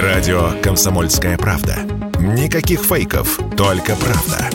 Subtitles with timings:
[0.00, 1.76] Радио «Комсомольская правда».
[2.18, 4.48] Никаких фейков, только правда.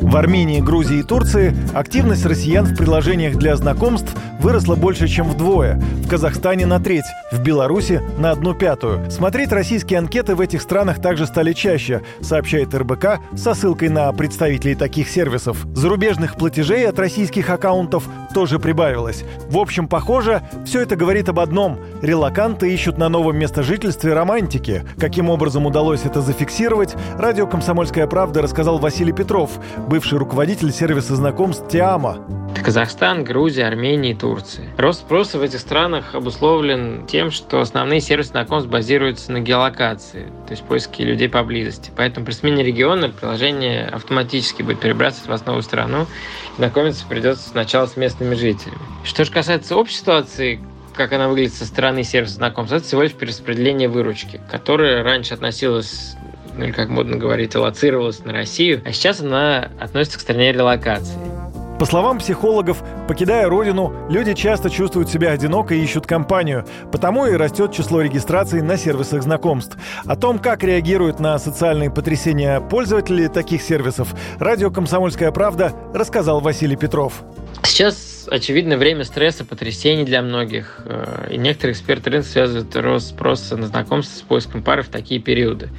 [0.00, 5.80] В Армении, Грузии и Турции активность россиян в приложениях для знакомств выросла больше, чем вдвое.
[6.02, 9.10] В Казахстане на треть, в Беларуси на одну пятую.
[9.10, 14.74] Смотреть российские анкеты в этих странах также стали чаще, сообщает РБК со ссылкой на представителей
[14.74, 15.64] таких сервисов.
[15.74, 18.04] Зарубежных платежей от российских аккаунтов
[18.34, 19.24] тоже прибавилось.
[19.48, 21.78] В общем, похоже, все это говорит об одном.
[22.02, 24.84] Релаканты ищут на новом местожительстве романтики.
[24.98, 29.52] Каким образом удалось это зафиксировать, радио «Комсомольская правда» рассказал Василий Петров,
[29.88, 32.18] бывший руководитель сервиса знакомств «Тиама».
[32.62, 34.66] Казахстан, Грузия, Армения и Турция.
[34.78, 40.50] Рост спроса в этих странах обусловлен тем, что основные сервисы знакомств базируются на геолокации, то
[40.50, 41.92] есть поиске людей поблизости.
[41.96, 46.06] Поэтому при смене региона приложение автоматически будет перебрасывать вас в новую страну.
[46.54, 48.78] И знакомиться придется сначала с местными жителями.
[49.04, 50.60] Что же касается общей ситуации,
[50.94, 56.16] как она выглядит со стороны сервиса знакомств, это всего лишь перераспределение выручки, которая раньше относилась
[56.56, 61.33] ну или как модно говорить, аллоцировалась на Россию, а сейчас она относится к стране релокации.
[61.78, 67.32] По словам психологов, покидая родину, люди часто чувствуют себя одиноко и ищут компанию, потому и
[67.32, 69.76] растет число регистраций на сервисах знакомств.
[70.06, 76.76] О том, как реагируют на социальные потрясения пользователи таких сервисов, радио «Комсомольская правда» рассказал Василий
[76.76, 77.24] Петров.
[77.64, 80.80] Сейчас, очевидно, время стресса, потрясений для многих.
[80.84, 85.20] Э, и некоторые эксперты рынка связывают рост спроса на знакомство с поиском пары в такие
[85.20, 85.70] периоды.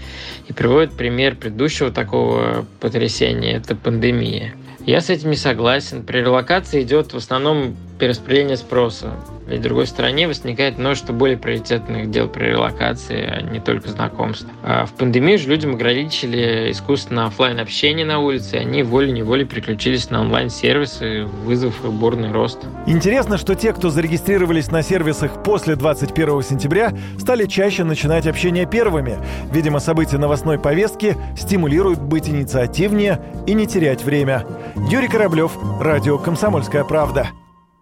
[0.49, 4.55] И приводят пример предыдущего такого потрясения– это пандемия.
[4.85, 6.03] Я с этим не согласен.
[6.03, 9.11] При релокации идет в основном перераспределение спроса.
[9.47, 14.47] Ведь в другой стране возникает множество более приоритетных дел при релокации, а не только знакомств.
[14.63, 20.09] А в пандемию же людям ограничили искусственно офлайн общение на улице, и они волей-неволей переключились
[20.09, 22.59] на онлайн-сервисы, вызвав бурный рост.
[22.87, 29.17] Интересно, что те, кто зарегистрировались на сервисах после 21 сентября, стали чаще начинать общение первыми.
[29.51, 34.45] Видимо, события новостной повестки стимулируют быть инициативнее и не терять время.
[34.89, 37.29] Юрий Кораблев, Радио «Комсомольская правда».